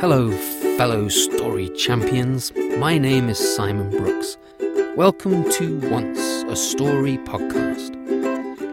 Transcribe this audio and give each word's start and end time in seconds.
Hello, 0.00 0.30
fellow 0.78 1.08
story 1.08 1.68
champions. 1.76 2.54
My 2.78 2.96
name 2.96 3.28
is 3.28 3.38
Simon 3.54 3.90
Brooks. 3.90 4.38
Welcome 4.96 5.50
to 5.50 5.78
Once 5.90 6.18
a 6.48 6.56
Story 6.56 7.18
podcast. 7.18 7.94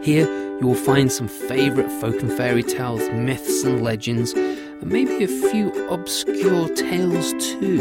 Here 0.05 0.25
you 0.61 0.65
will 0.65 0.73
find 0.73 1.11
some 1.11 1.27
favourite 1.27 1.91
folk 1.99 2.21
and 2.21 2.31
fairy 2.31 2.63
tales, 2.63 3.09
myths 3.09 3.65
and 3.65 3.83
legends, 3.83 4.31
and 4.31 4.85
maybe 4.85 5.25
a 5.25 5.27
few 5.27 5.89
obscure 5.89 6.73
tales 6.73 7.33
too. 7.33 7.77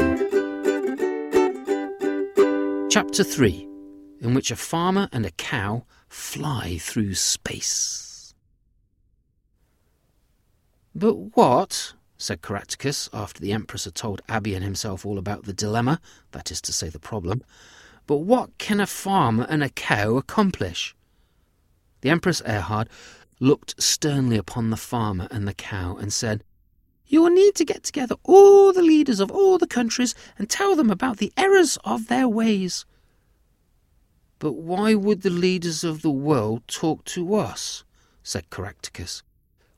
Chapter 2.91 3.23
3 3.23 3.69
In 4.23 4.35
which 4.35 4.51
a 4.51 4.57
farmer 4.57 5.09
and 5.13 5.25
a 5.25 5.31
cow 5.31 5.85
fly 6.09 6.79
through 6.81 7.15
space. 7.15 8.35
But 10.97 11.37
what, 11.37 11.93
said 12.19 12.43
Caractacus 12.43 13.09
after 13.13 13.41
the 13.41 13.53
Empress 13.53 13.85
had 13.85 13.95
told 13.95 14.23
Abby 14.29 14.55
and 14.55 14.65
himself 14.65 15.05
all 15.05 15.19
about 15.19 15.45
the 15.45 15.53
dilemma, 15.53 16.01
that 16.33 16.51
is 16.51 16.61
to 16.63 16.73
say, 16.73 16.89
the 16.89 16.99
problem, 16.99 17.43
but 18.07 18.19
what 18.19 18.57
can 18.59 18.81
a 18.81 18.87
farmer 18.87 19.47
and 19.49 19.63
a 19.63 19.69
cow 19.69 20.17
accomplish? 20.17 20.95
The 22.01 22.11
Empress 22.11 22.41
Erhard 22.43 22.89
looked 23.41 23.83
sternly 23.83 24.37
upon 24.37 24.71
the 24.71 24.77
farmer 24.77 25.29
and 25.31 25.47
the 25.47 25.55
cow 25.55 25.97
and 25.97 26.13
said, 26.13 26.45
You 27.07 27.23
will 27.23 27.31
need 27.31 27.55
to 27.57 27.65
get 27.65 27.83
together 27.83 28.17
all 28.23 28.73
the 28.73 28.83
leaders 28.83 29.21
of 29.21 29.31
all 29.31 29.59
the 29.59 29.67
countries 29.67 30.15
and 30.39 30.49
tell 30.49 30.77
them 30.77 30.91
about 30.91 31.19
the 31.19 31.33
errors 31.37 31.79
of 31.85 32.09
their 32.09 32.29
ways. 32.29 32.87
But 34.39 34.53
why 34.53 34.95
would 34.95 35.23
the 35.23 35.31
leaders 35.31 35.83
of 35.83 36.03
the 36.03 36.11
world 36.11 36.63
talk 36.69 37.05
to 37.07 37.35
us? 37.35 37.85
said 38.23 38.51
Caractacus. 38.51 39.23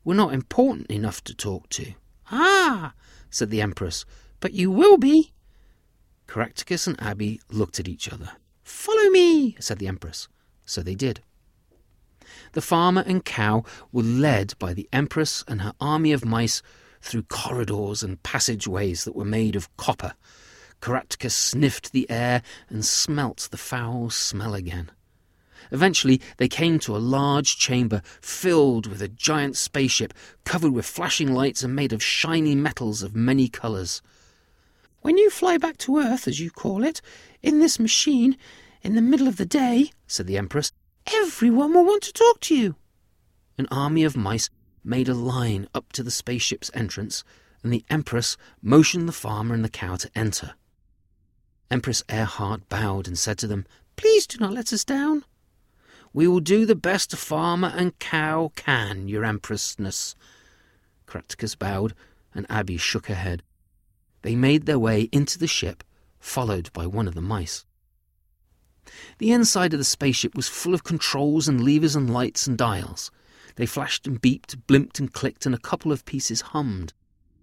We're 0.05 0.15
not 0.15 0.35
important 0.35 0.91
enough 0.91 1.23
to 1.25 1.35
talk 1.35 1.69
to. 1.71 1.95
Ah, 2.31 2.93
said 3.31 3.51
the 3.51 3.61
Empress, 3.61 4.05
but 4.41 4.53
you 4.53 4.71
will 4.71 4.99
be. 4.99 5.33
Caractacus 6.27 6.87
and 6.87 7.01
Abby 7.03 7.41
looked 7.51 7.81
at 7.81 7.89
each 7.89 8.13
other. 8.13 8.33
Follow 8.63 9.11
me, 9.11 9.57
said 9.61 9.79
the 9.79 9.89
Empress. 9.89 10.29
So 10.65 10.83
they 10.83 10.95
did. 10.95 11.23
The 12.53 12.61
farmer 12.61 13.03
and 13.07 13.25
cow 13.25 13.65
were 13.93 14.03
led 14.03 14.55
by 14.59 14.75
the 14.75 14.89
Empress 14.93 15.43
and 15.49 15.63
her 15.63 15.73
army 15.81 16.13
of 16.13 16.25
mice 16.25 16.63
through 17.01 17.23
corridors 17.25 18.03
and 18.03 18.23
passageways 18.23 19.05
that 19.05 19.17
were 19.17 19.25
made 19.25 19.57
of 19.57 19.75
copper. 19.77 20.15
Caractacus 20.81 21.35
sniffed 21.35 21.93
the 21.93 22.09
air 22.11 22.43
and 22.69 22.85
smelt 22.85 23.49
the 23.51 23.57
foul 23.57 24.11
smell 24.11 24.55
again. 24.55 24.91
Eventually, 25.71 26.21
they 26.37 26.49
came 26.49 26.79
to 26.81 26.97
a 26.97 26.99
large 26.99 27.57
chamber 27.59 28.03
filled 28.21 28.87
with 28.87 29.03
a 29.03 29.09
giant 29.09 29.57
spaceship 29.57 30.15
covered 30.45 30.73
with 30.73 30.87
flashing 30.87 31.33
lights 31.35 31.63
and 31.63 31.75
made 31.75 31.93
of 31.93 32.03
shiny 32.03 32.55
metals 32.55 33.03
of 33.03 33.15
many 33.15 33.49
colours. 33.49 34.03
When 35.01 35.19
you 35.19 35.31
fly 35.31 35.59
back 35.59 35.77
to 35.79 35.99
Earth, 35.99 36.27
as 36.27 36.41
you 36.41 36.51
call 36.51 36.85
it, 36.85 37.01
in 37.43 37.61
this 37.61 37.79
machine, 37.79 38.37
in 38.83 38.95
the 38.95 39.03
middle 39.03 39.29
of 39.29 39.37
the 39.37 39.47
day, 39.47 39.93
said 40.07 40.27
the 40.27 40.39
Empress, 40.39 40.73
everyone 41.07 41.73
will 41.73 41.85
want 41.85 42.03
to 42.05 42.13
talk 42.13 42.41
to 42.41 42.57
you. 42.57 42.77
An 43.57 43.69
army 43.71 44.05
of 44.05 44.17
mice 44.17 44.51
made 44.85 45.09
a 45.09 45.15
line 45.15 45.69
up 45.75 45.93
to 45.93 46.03
the 46.03 46.11
spaceship's 46.11 46.71
entrance, 46.75 47.25
and 47.63 47.73
the 47.73 47.85
Empress 47.91 48.37
motioned 48.63 49.09
the 49.09 49.13
farmer 49.13 49.55
and 49.55 49.65
the 49.65 49.69
cow 49.69 49.97
to 49.97 50.11
enter. 50.15 50.55
Empress 51.71 52.03
Earhart 52.09 52.69
bowed 52.69 53.07
and 53.07 53.19
said 53.19 53.39
to 53.39 53.47
them, 53.47 53.67
Please 53.97 54.27
do 54.27 54.39
not 54.39 54.53
let 54.53 54.73
us 54.73 54.85
down. 54.85 55.25
We 56.13 56.27
will 56.27 56.41
do 56.41 56.65
the 56.65 56.75
best 56.75 57.13
a 57.13 57.17
farmer 57.17 57.73
and 57.75 57.99
cow 57.99 58.53
can, 58.57 59.09
your 59.09 59.25
empressness. 59.25 60.15
Caractacus 61.07 61.55
bowed, 61.55 61.95
and 62.35 62.47
Abby 62.49 62.77
shook 62.77 63.07
her 63.07 63.15
head. 63.15 63.43
They 64.23 64.35
made 64.35 64.67
their 64.67 64.79
way 64.79 65.09
into 65.13 65.39
the 65.39 65.47
ship, 65.47 65.85
followed 66.19 66.73
by 66.73 66.87
one 66.87 67.09
of 67.09 67.15
the 67.15 67.21
mice. 67.21 67.65
The 69.19 69.33
inside 69.33 69.75
of 69.75 69.79
the 69.79 69.85
spaceship 69.85 70.35
was 70.35 70.49
full 70.49 70.75
of 70.75 70.85
controls 70.85 71.47
and 71.47 71.63
levers 71.63 71.95
and 71.95 72.13
lights 72.13 72.47
and 72.47 72.57
dials. 72.57 73.11
They 73.57 73.67
flashed 73.67 74.07
and 74.07 74.21
beeped, 74.21 74.57
blimped 74.67 74.99
and 74.99 75.13
clicked, 75.13 75.45
and 75.45 75.55
a 75.55 75.59
couple 75.59 75.93
of 75.93 76.05
pieces 76.05 76.41
hummed. 76.41 76.95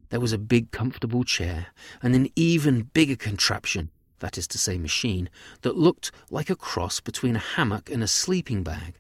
There 0.10 0.20
was 0.20 0.34
a 0.34 0.38
big, 0.38 0.72
comfortable 0.72 1.24
chair, 1.24 1.68
and 2.02 2.16
an 2.16 2.30
even 2.36 2.90
bigger 2.94 3.16
contraption 3.16 3.92
that 4.20 4.38
is 4.38 4.48
to 4.48 4.58
say 4.58 4.78
machine, 4.78 5.30
that 5.62 5.78
looked 5.78 6.12
like 6.30 6.50
a 6.50 6.56
cross 6.56 7.00
between 7.00 7.36
a 7.36 7.40
hammock 7.40 7.90
and 7.90 8.04
a 8.04 8.08
sleeping 8.08 8.64
bag. 8.64 9.00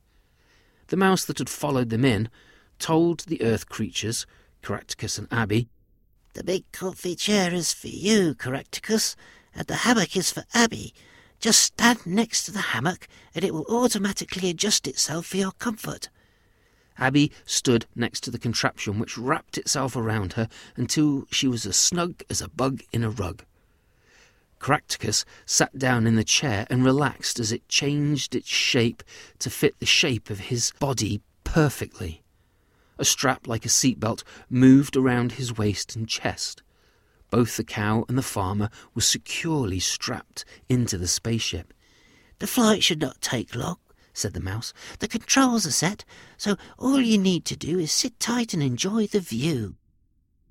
The 0.87 0.97
mouse 0.97 1.25
that 1.25 1.39
had 1.39 1.49
followed 1.49 1.89
them 1.89 2.05
in 2.05 2.29
told 2.79 3.21
the 3.21 3.41
earth 3.41 3.69
creatures, 3.69 4.25
Caractacus 4.61 5.17
and 5.17 5.27
Abby, 5.31 5.69
The 6.33 6.43
big 6.43 6.71
comfy 6.71 7.15
chair 7.15 7.53
is 7.53 7.73
for 7.73 7.87
you, 7.87 8.35
Caractacus, 8.35 9.15
and 9.53 9.67
the 9.67 9.75
hammock 9.75 10.15
is 10.17 10.31
for 10.31 10.43
Abby. 10.53 10.93
Just 11.39 11.61
stand 11.61 12.05
next 12.05 12.45
to 12.45 12.51
the 12.51 12.59
hammock, 12.59 13.07
and 13.33 13.43
it 13.43 13.53
will 13.53 13.65
automatically 13.69 14.49
adjust 14.49 14.87
itself 14.87 15.27
for 15.27 15.37
your 15.37 15.51
comfort. 15.53 16.09
Abby 16.97 17.31
stood 17.45 17.85
next 17.95 18.21
to 18.21 18.31
the 18.31 18.39
contraption 18.39 18.99
which 18.99 19.17
wrapped 19.17 19.57
itself 19.57 19.95
around 19.95 20.33
her 20.33 20.47
until 20.75 21.25
she 21.29 21.47
was 21.47 21.65
as 21.65 21.75
snug 21.75 22.23
as 22.29 22.41
a 22.41 22.49
bug 22.49 22.81
in 22.91 23.03
a 23.03 23.09
rug. 23.09 23.43
Caractacus 24.59 25.25
sat 25.45 25.77
down 25.77 26.07
in 26.07 26.16
the 26.16 26.23
chair 26.23 26.66
and 26.69 26.83
relaxed 26.83 27.39
as 27.39 27.51
it 27.51 27.67
changed 27.69 28.35
its 28.35 28.47
shape 28.47 29.03
to 29.39 29.49
fit 29.49 29.79
the 29.79 29.85
shape 29.85 30.29
of 30.29 30.39
his 30.39 30.71
body 30.79 31.21
perfectly. 31.43 32.23
A 32.97 33.05
strap 33.05 33.47
like 33.47 33.66
a 33.66 33.69
seatbelt 33.69 34.23
moved 34.49 34.95
around 34.95 35.33
his 35.33 35.57
waist 35.57 35.95
and 35.95 36.07
chest. 36.07 36.63
Both 37.29 37.57
the 37.57 37.63
cow 37.63 38.05
and 38.07 38.17
the 38.17 38.23
farmer 38.23 38.69
were 38.93 39.01
securely 39.01 39.79
strapped 39.79 40.45
into 40.69 40.97
the 40.97 41.07
spaceship. 41.07 41.73
The 42.39 42.47
flight 42.47 42.83
should 42.83 43.01
not 43.01 43.22
take 43.22 43.55
long, 43.55 43.77
said 44.13 44.33
the 44.33 44.39
mouse. 44.39 44.73
The 44.99 45.07
controls 45.07 45.66
are 45.66 45.72
set, 45.72 46.05
so 46.37 46.55
all 46.77 47.01
you 47.01 47.17
need 47.17 47.45
to 47.45 47.57
do 47.57 47.79
is 47.79 47.91
sit 47.91 48.19
tight 48.19 48.53
and 48.53 48.63
enjoy 48.63 49.07
the 49.07 49.19
view. 49.19 49.75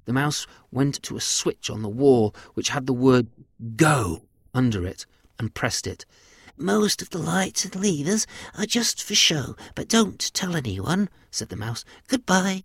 The 0.05 0.13
mouse 0.13 0.47
went 0.71 1.03
to 1.05 1.17
a 1.17 1.21
switch 1.21 1.71
on 1.71 1.83
the 1.83 1.89
wall 1.89 2.35
which 2.53 2.69
had 2.69 2.87
the 2.87 2.93
word 2.93 3.29
Go 3.77 4.23
under 4.53 4.87
it 4.87 5.07
and 5.39 5.55
pressed 5.55 5.87
it. 5.87 6.05
Most 6.57 7.03
of 7.03 7.11
the 7.11 7.19
lights 7.19 7.65
and 7.65 7.75
levers 7.75 8.27
are 8.57 8.67
just 8.67 9.03
for 9.03 9.15
show, 9.15 9.57
but 9.75 9.89
don't 9.89 10.33
tell 10.35 10.55
anyone, 10.55 11.09
said 11.31 11.49
the 11.49 11.57
mouse. 11.57 11.85
Goodbye. 12.07 12.65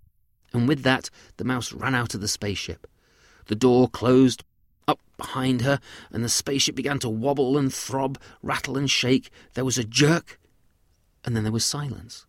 And 0.54 0.68
with 0.68 0.84
that, 0.84 1.10
the 1.38 1.44
mouse 1.44 1.74
ran 1.74 1.96
out 1.96 2.14
of 2.14 2.22
the 2.22 2.28
spaceship. 2.28 2.88
The 3.48 3.56
door 3.56 3.88
closed 3.88 4.44
up 4.88 5.00
behind 5.18 5.62
her, 5.62 5.80
and 6.12 6.24
the 6.24 6.30
spaceship 6.30 6.76
began 6.76 7.00
to 7.00 7.10
wobble 7.10 7.58
and 7.58 7.74
throb, 7.74 8.20
rattle 8.44 8.78
and 8.78 8.90
shake. 8.90 9.32
There 9.54 9.66
was 9.66 9.78
a 9.78 9.84
jerk, 9.84 10.40
and 11.24 11.36
then 11.36 11.44
there 11.44 11.52
was 11.52 11.66
silence. 11.66 12.26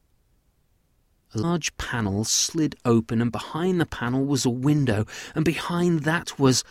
A 1.35 1.39
large 1.39 1.77
panel 1.77 2.25
slid 2.25 2.75
open, 2.85 3.23
and 3.23 3.31
behind 3.31 3.81
the 3.81 3.87
panel 3.87 4.25
was 4.25 4.45
a 4.45 4.51
window, 4.51 5.07
and 5.35 5.45
behind 5.45 6.01
that 6.01 6.39
was 6.39 6.65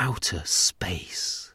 outer 0.00 0.42
space. 0.46 1.54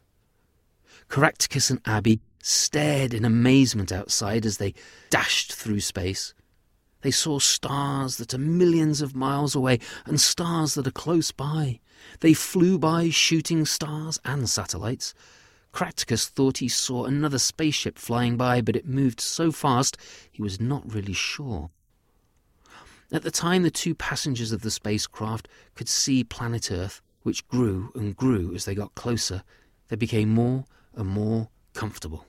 Caractacus 1.08 1.68
and 1.68 1.80
Abby 1.84 2.20
stared 2.40 3.12
in 3.12 3.24
amazement 3.24 3.90
outside 3.90 4.46
as 4.46 4.56
they 4.56 4.72
dashed 5.10 5.52
through 5.52 5.80
space. 5.80 6.32
They 7.02 7.10
saw 7.10 7.40
stars 7.40 8.16
that 8.16 8.32
are 8.32 8.38
millions 8.38 9.02
of 9.02 9.16
miles 9.16 9.54
away 9.54 9.80
and 10.06 10.20
stars 10.20 10.74
that 10.74 10.86
are 10.86 10.92
close 10.92 11.32
by. 11.32 11.80
They 12.20 12.34
flew 12.34 12.78
by 12.78 13.10
shooting 13.10 13.66
stars 13.66 14.20
and 14.24 14.48
satellites. 14.48 15.12
Caractacus 15.72 16.26
thought 16.26 16.58
he 16.58 16.68
saw 16.68 17.04
another 17.04 17.38
spaceship 17.38 17.98
flying 17.98 18.36
by, 18.36 18.60
but 18.60 18.76
it 18.76 18.86
moved 18.86 19.20
so 19.20 19.50
fast 19.50 19.96
he 20.30 20.40
was 20.40 20.60
not 20.60 20.92
really 20.92 21.12
sure. 21.12 21.70
At 23.12 23.22
the 23.22 23.30
time, 23.30 23.62
the 23.62 23.70
two 23.70 23.94
passengers 23.94 24.52
of 24.52 24.62
the 24.62 24.70
spacecraft 24.70 25.48
could 25.74 25.88
see 25.88 26.24
planet 26.24 26.70
Earth, 26.70 27.02
which 27.26 27.48
grew 27.48 27.90
and 27.96 28.16
grew 28.16 28.54
as 28.54 28.66
they 28.66 28.74
got 28.76 28.94
closer. 28.94 29.42
They 29.88 29.96
became 29.96 30.32
more 30.32 30.64
and 30.94 31.08
more 31.08 31.48
comfortable. 31.74 32.24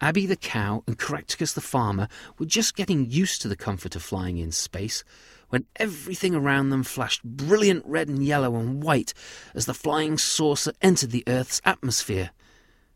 Abby 0.00 0.24
the 0.24 0.36
cow 0.36 0.84
and 0.86 0.96
Caractacus 0.96 1.52
the 1.52 1.60
farmer 1.60 2.06
were 2.38 2.46
just 2.46 2.76
getting 2.76 3.10
used 3.10 3.42
to 3.42 3.48
the 3.48 3.56
comfort 3.56 3.96
of 3.96 4.04
flying 4.04 4.38
in 4.38 4.52
space 4.52 5.02
when 5.48 5.66
everything 5.76 6.32
around 6.32 6.70
them 6.70 6.84
flashed 6.84 7.24
brilliant 7.24 7.84
red 7.84 8.06
and 8.06 8.24
yellow 8.24 8.54
and 8.54 8.84
white 8.84 9.12
as 9.52 9.66
the 9.66 9.74
flying 9.74 10.16
saucer 10.16 10.72
entered 10.80 11.10
the 11.10 11.24
Earth's 11.26 11.60
atmosphere. 11.64 12.30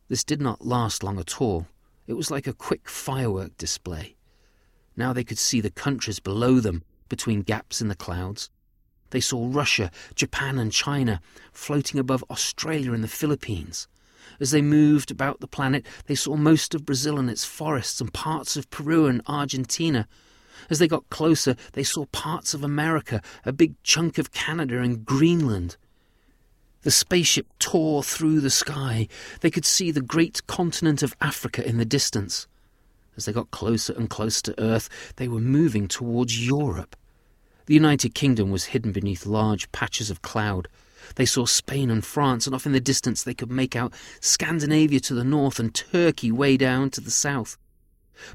This 0.06 0.22
did 0.22 0.40
not 0.40 0.64
last 0.64 1.02
long 1.02 1.18
at 1.18 1.40
all. 1.40 1.66
It 2.06 2.12
was 2.12 2.30
like 2.30 2.46
a 2.46 2.52
quick 2.54 2.88
firework 2.88 3.58
display. 3.58 4.14
Now 4.96 5.12
they 5.12 5.24
could 5.24 5.38
see 5.38 5.60
the 5.60 5.70
countries 5.72 6.20
below 6.20 6.60
them 6.60 6.84
between 7.08 7.42
gaps 7.42 7.80
in 7.80 7.88
the 7.88 7.96
clouds. 7.96 8.50
They 9.14 9.20
saw 9.20 9.46
Russia, 9.48 9.92
Japan, 10.16 10.58
and 10.58 10.72
China 10.72 11.20
floating 11.52 12.00
above 12.00 12.24
Australia 12.30 12.92
and 12.92 13.04
the 13.04 13.06
Philippines. 13.06 13.86
As 14.40 14.50
they 14.50 14.60
moved 14.60 15.12
about 15.12 15.38
the 15.38 15.46
planet, 15.46 15.86
they 16.06 16.16
saw 16.16 16.34
most 16.34 16.74
of 16.74 16.84
Brazil 16.84 17.20
and 17.20 17.30
its 17.30 17.44
forests 17.44 18.00
and 18.00 18.12
parts 18.12 18.56
of 18.56 18.68
Peru 18.70 19.06
and 19.06 19.22
Argentina. 19.28 20.08
As 20.68 20.80
they 20.80 20.88
got 20.88 21.08
closer, 21.10 21.54
they 21.74 21.84
saw 21.84 22.06
parts 22.06 22.54
of 22.54 22.64
America, 22.64 23.22
a 23.44 23.52
big 23.52 23.80
chunk 23.84 24.18
of 24.18 24.32
Canada 24.32 24.80
and 24.80 25.06
Greenland. 25.06 25.76
The 26.82 26.90
spaceship 26.90 27.46
tore 27.60 28.02
through 28.02 28.40
the 28.40 28.50
sky. 28.50 29.06
They 29.42 29.50
could 29.52 29.64
see 29.64 29.92
the 29.92 30.00
great 30.00 30.44
continent 30.48 31.04
of 31.04 31.14
Africa 31.20 31.64
in 31.64 31.78
the 31.78 31.84
distance. 31.84 32.48
As 33.16 33.26
they 33.26 33.32
got 33.32 33.52
closer 33.52 33.92
and 33.92 34.10
closer 34.10 34.42
to 34.42 34.60
Earth, 34.60 34.88
they 35.14 35.28
were 35.28 35.38
moving 35.38 35.86
towards 35.86 36.44
Europe. 36.44 36.96
The 37.66 37.74
United 37.74 38.14
Kingdom 38.14 38.50
was 38.50 38.66
hidden 38.66 38.92
beneath 38.92 39.24
large 39.24 39.72
patches 39.72 40.10
of 40.10 40.20
cloud. 40.20 40.68
They 41.16 41.24
saw 41.24 41.46
Spain 41.46 41.90
and 41.90 42.04
France, 42.04 42.46
and 42.46 42.54
off 42.54 42.66
in 42.66 42.72
the 42.72 42.80
distance 42.80 43.22
they 43.22 43.34
could 43.34 43.50
make 43.50 43.74
out 43.74 43.94
Scandinavia 44.20 45.00
to 45.00 45.14
the 45.14 45.24
north 45.24 45.58
and 45.58 45.74
Turkey 45.74 46.30
way 46.30 46.56
down 46.58 46.90
to 46.90 47.00
the 47.00 47.10
south. 47.10 47.56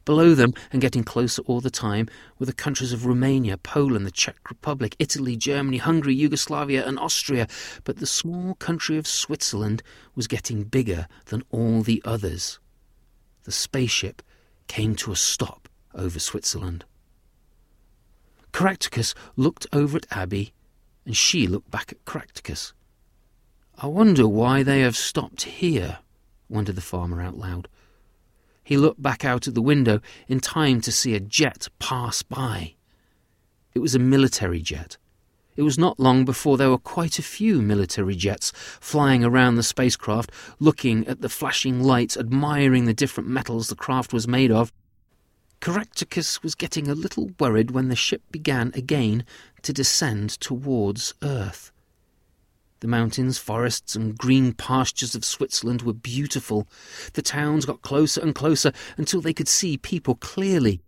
Below 0.03 0.33
them, 0.33 0.53
and 0.71 0.81
getting 0.81 1.03
closer 1.03 1.41
all 1.43 1.61
the 1.61 1.69
time, 1.69 2.09
were 2.37 2.45
the 2.45 2.53
countries 2.53 2.91
of 2.91 3.05
Romania, 3.05 3.57
Poland, 3.57 4.05
the 4.05 4.11
Czech 4.11 4.37
Republic, 4.49 4.95
Italy, 4.99 5.37
Germany, 5.37 5.77
Hungary, 5.77 6.15
Yugoslavia, 6.15 6.85
and 6.85 6.99
Austria, 6.99 7.47
but 7.83 7.97
the 7.97 8.07
small 8.07 8.55
country 8.55 8.97
of 8.97 9.07
Switzerland 9.07 9.83
was 10.15 10.27
getting 10.27 10.63
bigger 10.63 11.07
than 11.27 11.43
all 11.51 11.81
the 11.81 12.01
others. 12.03 12.59
The 13.43 13.51
spaceship 13.51 14.21
came 14.67 14.95
to 14.95 15.11
a 15.11 15.15
stop 15.15 15.69
over 15.93 16.19
Switzerland. 16.19 16.83
Caractacus 18.51 19.15
looked 19.35 19.67
over 19.71 19.97
at 19.97 20.07
Abby, 20.11 20.53
and 21.05 21.15
she 21.15 21.47
looked 21.47 21.71
back 21.71 21.91
at 21.91 22.05
Caractacus. 22.05 22.73
I 23.77 23.87
wonder 23.87 24.27
why 24.27 24.63
they 24.63 24.81
have 24.81 24.97
stopped 24.97 25.43
here, 25.43 25.99
wondered 26.49 26.75
the 26.75 26.81
farmer 26.81 27.21
out 27.21 27.37
loud. 27.37 27.67
He 28.63 28.77
looked 28.77 29.01
back 29.01 29.23
out 29.23 29.47
at 29.47 29.55
the 29.55 29.61
window 29.61 30.01
in 30.27 30.39
time 30.39 30.81
to 30.81 30.91
see 30.91 31.15
a 31.15 31.19
jet 31.19 31.69
pass 31.79 32.21
by. 32.21 32.75
It 33.73 33.79
was 33.79 33.95
a 33.95 33.99
military 33.99 34.61
jet. 34.61 34.97
It 35.55 35.63
was 35.63 35.77
not 35.77 35.99
long 35.99 36.23
before 36.23 36.57
there 36.57 36.69
were 36.69 36.77
quite 36.77 37.19
a 37.19 37.23
few 37.23 37.61
military 37.61 38.15
jets 38.15 38.51
flying 38.79 39.23
around 39.23 39.55
the 39.55 39.63
spacecraft, 39.63 40.31
looking 40.59 41.07
at 41.07 41.21
the 41.21 41.29
flashing 41.29 41.81
lights, 41.81 42.15
admiring 42.15 42.85
the 42.85 42.93
different 42.93 43.29
metals 43.29 43.67
the 43.67 43.75
craft 43.75 44.13
was 44.13 44.27
made 44.27 44.51
of. 44.51 44.71
Caractacus 45.61 46.41
was 46.41 46.55
getting 46.55 46.87
a 46.87 46.95
little 46.95 47.31
worried 47.37 47.71
when 47.71 47.89
the 47.89 47.95
ship 47.95 48.21
began 48.31 48.71
again 48.75 49.25
to 49.61 49.73
descend 49.73 50.29
towards 50.39 51.13
Earth. 51.21 51.71
The 52.79 52.87
mountains, 52.87 53.37
forests, 53.37 53.93
and 53.93 54.17
green 54.17 54.53
pastures 54.53 55.15
of 55.15 55.25
Switzerland 55.25 55.81
were 55.81 55.91
beautiful. 55.91 56.65
The 57.11 57.21
towns 57.21 57.65
got 57.65 57.81
closer 57.81 58.21
and 58.21 58.33
closer 58.33 58.71
until 58.95 59.19
they 59.19 59.33
could 59.33 59.49
see 59.49 59.77
people 59.77 60.15
clearly. 60.15 60.79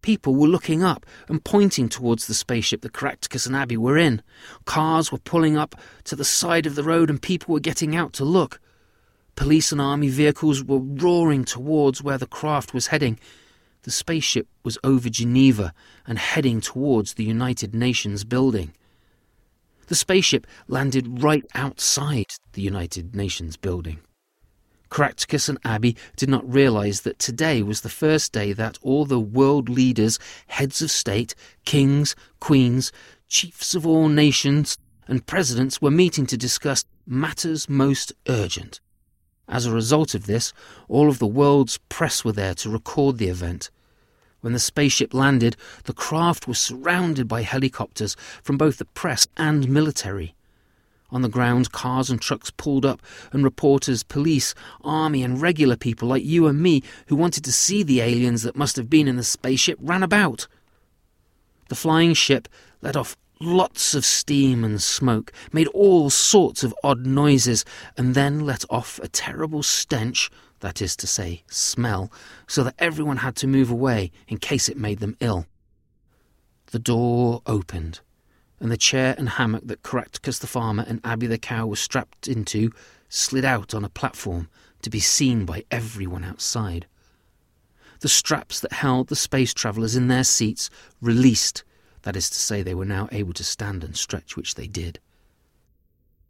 People 0.00 0.34
were 0.34 0.48
looking 0.48 0.82
up 0.82 1.04
and 1.28 1.44
pointing 1.44 1.90
towards 1.90 2.26
the 2.26 2.32
spaceship 2.32 2.80
that 2.80 2.94
Caractacus 2.94 3.44
and 3.44 3.54
Abby 3.54 3.76
were 3.76 3.98
in. 3.98 4.22
Cars 4.64 5.12
were 5.12 5.18
pulling 5.18 5.58
up 5.58 5.74
to 6.04 6.16
the 6.16 6.24
side 6.24 6.64
of 6.64 6.74
the 6.74 6.82
road 6.82 7.10
and 7.10 7.20
people 7.20 7.52
were 7.52 7.60
getting 7.60 7.94
out 7.94 8.14
to 8.14 8.24
look. 8.24 8.60
Police 9.36 9.72
and 9.72 9.80
army 9.80 10.08
vehicles 10.08 10.64
were 10.64 10.78
roaring 10.78 11.44
towards 11.44 12.02
where 12.02 12.16
the 12.16 12.26
craft 12.26 12.72
was 12.72 12.86
heading. 12.86 13.18
The 13.82 13.90
spaceship 13.90 14.46
was 14.62 14.78
over 14.84 15.08
Geneva 15.08 15.72
and 16.06 16.18
heading 16.18 16.60
towards 16.60 17.14
the 17.14 17.24
United 17.24 17.74
Nations 17.74 18.24
building. 18.24 18.72
The 19.86 19.94
spaceship 19.94 20.46
landed 20.68 21.22
right 21.22 21.44
outside 21.54 22.34
the 22.52 22.62
United 22.62 23.16
Nations 23.16 23.56
building. 23.56 24.00
Caractacus 24.90 25.48
and 25.48 25.58
Abby 25.64 25.96
did 26.16 26.28
not 26.28 26.52
realize 26.52 27.02
that 27.02 27.18
today 27.18 27.62
was 27.62 27.80
the 27.80 27.88
first 27.88 28.32
day 28.32 28.52
that 28.52 28.78
all 28.82 29.04
the 29.04 29.20
world 29.20 29.68
leaders, 29.68 30.18
heads 30.48 30.82
of 30.82 30.90
state, 30.90 31.34
kings, 31.64 32.14
queens, 32.40 32.92
chiefs 33.28 33.74
of 33.74 33.86
all 33.86 34.08
nations, 34.08 34.76
and 35.08 35.26
presidents 35.26 35.80
were 35.80 35.90
meeting 35.90 36.26
to 36.26 36.36
discuss 36.36 36.84
matters 37.06 37.68
most 37.68 38.12
urgent. 38.28 38.80
As 39.50 39.66
a 39.66 39.72
result 39.72 40.14
of 40.14 40.26
this, 40.26 40.52
all 40.88 41.08
of 41.08 41.18
the 41.18 41.26
world's 41.26 41.78
press 41.88 42.24
were 42.24 42.32
there 42.32 42.54
to 42.54 42.70
record 42.70 43.18
the 43.18 43.26
event. 43.26 43.68
When 44.42 44.52
the 44.52 44.60
spaceship 44.60 45.12
landed, 45.12 45.56
the 45.84 45.92
craft 45.92 46.46
was 46.46 46.58
surrounded 46.58 47.26
by 47.26 47.42
helicopters 47.42 48.16
from 48.44 48.56
both 48.56 48.78
the 48.78 48.84
press 48.84 49.26
and 49.36 49.68
military. 49.68 50.34
On 51.10 51.22
the 51.22 51.28
ground, 51.28 51.72
cars 51.72 52.08
and 52.10 52.20
trucks 52.20 52.52
pulled 52.52 52.86
up, 52.86 53.02
and 53.32 53.42
reporters, 53.42 54.04
police, 54.04 54.54
army, 54.82 55.24
and 55.24 55.42
regular 55.42 55.76
people 55.76 56.06
like 56.06 56.24
you 56.24 56.46
and 56.46 56.62
me 56.62 56.84
who 57.08 57.16
wanted 57.16 57.42
to 57.44 57.52
see 57.52 57.82
the 57.82 58.00
aliens 58.00 58.44
that 58.44 58.54
must 58.54 58.76
have 58.76 58.88
been 58.88 59.08
in 59.08 59.16
the 59.16 59.24
spaceship 59.24 59.78
ran 59.82 60.04
about. 60.04 60.46
The 61.68 61.74
flying 61.74 62.14
ship 62.14 62.48
let 62.80 62.96
off 62.96 63.16
lots 63.40 63.94
of 63.94 64.04
steam 64.04 64.62
and 64.62 64.82
smoke, 64.82 65.32
made 65.52 65.66
all 65.68 66.10
sorts 66.10 66.62
of 66.62 66.74
odd 66.84 67.06
noises, 67.06 67.64
and 67.96 68.14
then 68.14 68.40
let 68.40 68.64
off 68.68 69.00
a 69.02 69.08
terrible 69.08 69.62
stench 69.62 70.30
that 70.60 70.82
is 70.82 70.94
to 70.94 71.06
say, 71.06 71.42
smell, 71.48 72.12
so 72.46 72.62
that 72.62 72.74
everyone 72.78 73.18
had 73.18 73.34
to 73.36 73.46
move 73.46 73.70
away 73.70 74.12
in 74.28 74.38
case 74.38 74.68
it 74.68 74.76
made 74.76 75.00
them 75.00 75.16
ill. 75.20 75.46
The 76.66 76.78
door 76.78 77.42
opened, 77.46 78.00
and 78.60 78.70
the 78.70 78.76
chair 78.76 79.14
and 79.16 79.30
hammock 79.30 79.66
that 79.66 79.82
Caractacus 79.82 80.38
the 80.38 80.46
farmer 80.46 80.84
and 80.86 81.00
Abby 81.02 81.26
the 81.26 81.38
cow 81.38 81.66
were 81.66 81.76
strapped 81.76 82.28
into 82.28 82.70
slid 83.08 83.44
out 83.44 83.74
on 83.74 83.84
a 83.84 83.88
platform 83.88 84.48
to 84.82 84.90
be 84.90 85.00
seen 85.00 85.44
by 85.44 85.64
everyone 85.70 86.24
outside. 86.24 86.86
The 88.00 88.08
straps 88.08 88.60
that 88.60 88.72
held 88.72 89.08
the 89.08 89.16
space 89.16 89.52
travellers 89.52 89.96
in 89.96 90.08
their 90.08 90.24
seats 90.24 90.70
released, 91.00 91.64
that 92.02 92.16
is 92.16 92.30
to 92.30 92.36
say, 92.36 92.62
they 92.62 92.74
were 92.74 92.84
now 92.84 93.08
able 93.12 93.32
to 93.34 93.44
stand 93.44 93.84
and 93.84 93.96
stretch, 93.96 94.36
which 94.36 94.54
they 94.54 94.66
did. 94.66 94.98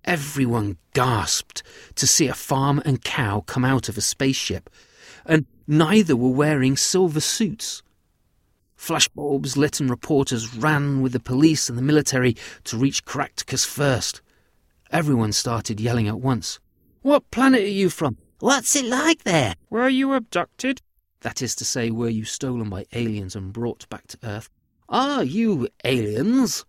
Everyone 0.04 0.78
gasped 0.94 1.62
to 1.96 2.06
see 2.06 2.26
a 2.26 2.34
farm 2.34 2.82
and 2.84 3.04
cow 3.04 3.40
come 3.40 3.64
out 3.64 3.88
of 3.88 3.98
a 3.98 4.00
spaceship, 4.00 4.70
and 5.26 5.46
neither 5.66 6.16
were 6.16 6.30
wearing 6.30 6.76
silver 6.76 7.20
suits. 7.20 7.82
Flashbulbs 8.76 9.56
lit 9.56 9.78
and 9.78 9.90
reporters 9.90 10.54
ran 10.54 11.02
with 11.02 11.12
the 11.12 11.20
police 11.20 11.68
and 11.68 11.76
the 11.76 11.82
military 11.82 12.34
to 12.64 12.78
reach 12.78 13.04
Caractacus 13.04 13.64
first. 13.64 14.22
Everyone 14.90 15.32
started 15.32 15.78
yelling 15.78 16.08
at 16.08 16.18
once. 16.18 16.58
What 17.02 17.30
planet 17.30 17.60
are 17.60 17.66
you 17.66 17.90
from? 17.90 18.16
What's 18.40 18.74
it 18.74 18.86
like 18.86 19.24
there? 19.24 19.54
Were 19.68 19.88
you 19.90 20.14
abducted? 20.14 20.80
That 21.20 21.42
is 21.42 21.54
to 21.56 21.64
say, 21.66 21.90
were 21.90 22.08
you 22.08 22.24
stolen 22.24 22.70
by 22.70 22.86
aliens 22.92 23.36
and 23.36 23.52
brought 23.52 23.86
back 23.90 24.06
to 24.08 24.18
Earth? 24.22 24.48
Are 24.90 25.22
you 25.22 25.68
aliens? 25.84 26.64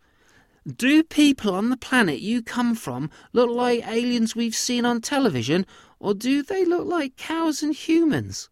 Do 0.68 1.02
people 1.02 1.56
on 1.56 1.70
the 1.70 1.78
planet 1.78 2.20
you 2.20 2.44
come 2.44 2.75
from 2.75 3.10
look 3.34 3.50
like 3.50 3.88
aliens 3.88 4.36
we've 4.36 4.54
seen 4.54 4.86
on 4.86 5.01
television, 5.01 5.66
or 5.98 6.13
do 6.13 6.44
they 6.44 6.63
look 6.63 6.86
like 6.86 7.18
cows 7.18 7.63
and 7.63 7.74
humans? 7.74 8.51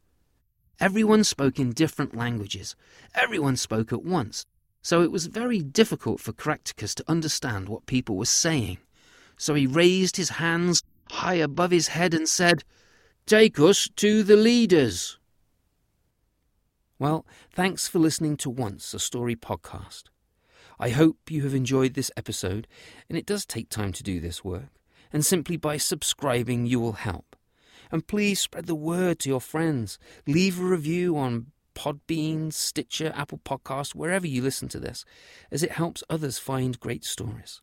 Everyone 0.80 1.24
spoke 1.24 1.60
in 1.60 1.72
different 1.72 2.16
languages. 2.16 2.76
Everyone 3.14 3.56
spoke 3.56 3.94
at 3.94 4.02
once, 4.02 4.48
so 4.82 5.04
it 5.04 5.12
was 5.12 5.28
very 5.28 5.60
difficult 5.60 6.20
for 6.20 6.34
Caractacus 6.34 6.96
to 6.96 7.06
understand 7.08 7.70
what 7.70 7.86
people 7.86 8.18
were 8.18 8.26
saying. 8.26 8.80
So 9.38 9.54
he 9.54 9.68
raised 9.68 10.18
his 10.18 10.30
hands 10.30 10.82
high 11.12 11.36
above 11.36 11.70
his 11.70 11.90
head 11.90 12.16
and 12.16 12.28
said, 12.28 12.64
Take 13.28 13.60
us 13.60 13.88
to 13.98 14.24
the 14.24 14.36
leaders. 14.36 15.19
Well, 17.00 17.26
thanks 17.50 17.88
for 17.88 17.98
listening 17.98 18.36
to 18.38 18.50
Once, 18.50 18.94
a 18.94 19.00
Story 19.00 19.34
podcast. 19.34 20.04
I 20.78 20.90
hope 20.90 21.32
you 21.32 21.44
have 21.44 21.56
enjoyed 21.56 21.94
this 21.94 22.12
episode, 22.18 22.68
and 23.08 23.18
it 23.18 23.26
does 23.26 23.46
take 23.46 23.70
time 23.70 23.94
to 23.94 24.04
do 24.04 24.20
this 24.20 24.44
work, 24.44 24.68
and 25.14 25.26
simply 25.26 25.56
by 25.56 25.78
subscribing 25.78 26.66
you 26.66 26.82
will 26.82 26.92
help. 26.92 27.38
And 27.90 28.06
please 28.06 28.42
spread 28.42 28.66
the 28.66 28.76
word 28.76 29.20
to 29.20 29.30
your 29.30 29.40
friends. 29.40 29.98
Leave 30.28 30.60
a 30.60 30.64
review 30.66 31.16
on 31.16 31.54
Podbean, 31.74 32.52
Stitcher, 32.52 33.14
Apple 33.16 33.40
Podcast, 33.46 33.96
wherever 33.96 34.28
you 34.28 34.42
listen 34.42 34.68
to 34.68 34.80
this, 34.80 35.06
as 35.52 35.64
it 35.64 35.72
helps 35.72 36.04
others 36.10 36.38
find 36.38 36.82
great 36.82 37.06
stories. 37.06 37.62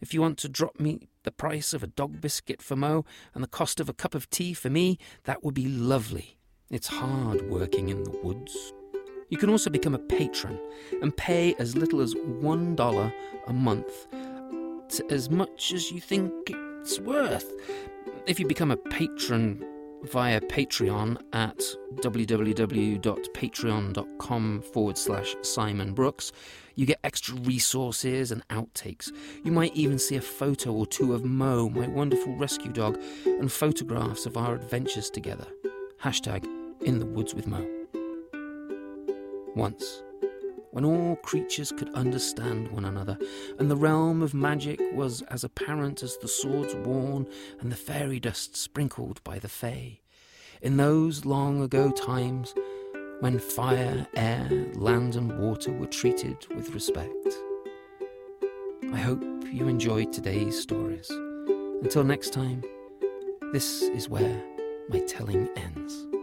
If 0.00 0.12
you 0.12 0.20
want 0.20 0.36
to 0.38 0.48
drop 0.48 0.80
me 0.80 1.06
the 1.22 1.30
price 1.30 1.72
of 1.72 1.84
a 1.84 1.88
dog 1.88 2.20
biscuit 2.20 2.60
for 2.60 2.74
Mo 2.74 3.04
and 3.34 3.44
the 3.44 3.48
cost 3.48 3.78
of 3.78 3.88
a 3.88 3.94
cup 3.94 4.16
of 4.16 4.28
tea 4.30 4.52
for 4.52 4.68
me, 4.68 4.98
that 5.24 5.44
would 5.44 5.54
be 5.54 5.68
lovely. 5.68 6.37
It's 6.70 6.86
hard 6.86 7.48
working 7.48 7.88
in 7.88 8.04
the 8.04 8.10
woods. 8.22 8.74
You 9.30 9.38
can 9.38 9.48
also 9.48 9.70
become 9.70 9.94
a 9.94 9.98
patron 9.98 10.60
and 11.00 11.16
pay 11.16 11.54
as 11.58 11.74
little 11.74 12.02
as 12.02 12.14
$1 12.14 13.12
a 13.46 13.52
month 13.54 14.06
as 15.10 15.30
much 15.30 15.72
as 15.72 15.90
you 15.90 15.98
think 16.00 16.30
it's 16.48 17.00
worth. 17.00 17.50
If 18.26 18.38
you 18.38 18.46
become 18.46 18.70
a 18.70 18.76
patron 18.76 19.64
via 20.02 20.42
Patreon 20.42 21.16
at 21.32 21.58
www.patreon.com 21.96 24.62
forward 24.62 24.98
slash 24.98 25.36
Simon 25.42 25.94
Brooks, 25.94 26.32
you 26.74 26.84
get 26.84 27.00
extra 27.02 27.34
resources 27.36 28.30
and 28.30 28.46
outtakes. 28.48 29.10
You 29.42 29.52
might 29.52 29.74
even 29.74 29.98
see 29.98 30.16
a 30.16 30.20
photo 30.20 30.70
or 30.72 30.84
two 30.86 31.14
of 31.14 31.24
Mo, 31.24 31.70
my 31.70 31.88
wonderful 31.88 32.36
rescue 32.36 32.72
dog, 32.72 33.00
and 33.24 33.50
photographs 33.50 34.26
of 34.26 34.36
our 34.36 34.54
adventures 34.54 35.08
together. 35.08 35.46
Hashtag 36.02 36.57
in 36.82 36.98
the 36.98 37.06
woods 37.06 37.34
with 37.34 37.46
Mo. 37.46 37.66
Once, 39.54 40.02
when 40.70 40.84
all 40.84 41.16
creatures 41.16 41.72
could 41.72 41.92
understand 41.94 42.70
one 42.70 42.84
another, 42.84 43.18
and 43.58 43.70
the 43.70 43.76
realm 43.76 44.22
of 44.22 44.34
magic 44.34 44.80
was 44.92 45.22
as 45.22 45.44
apparent 45.44 46.02
as 46.02 46.16
the 46.18 46.28
swords 46.28 46.74
worn 46.76 47.26
and 47.60 47.72
the 47.72 47.76
fairy 47.76 48.20
dust 48.20 48.56
sprinkled 48.56 49.22
by 49.24 49.38
the 49.38 49.48
Fae. 49.48 49.98
In 50.62 50.76
those 50.76 51.24
long 51.24 51.62
ago 51.62 51.90
times, 51.90 52.54
when 53.20 53.38
fire, 53.38 54.06
air, 54.14 54.48
land, 54.74 55.16
and 55.16 55.38
water 55.38 55.72
were 55.72 55.86
treated 55.86 56.46
with 56.54 56.70
respect. 56.70 57.12
I 58.92 58.98
hope 58.98 59.22
you 59.52 59.66
enjoyed 59.66 60.12
today's 60.12 60.60
stories. 60.60 61.10
Until 61.82 62.04
next 62.04 62.32
time, 62.32 62.62
this 63.52 63.82
is 63.82 64.08
where 64.08 64.42
my 64.88 65.00
telling 65.00 65.48
ends. 65.56 66.17